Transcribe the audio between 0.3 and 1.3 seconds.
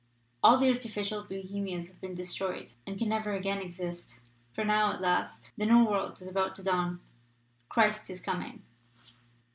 All the artificial